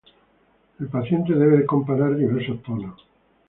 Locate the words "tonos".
2.63-3.05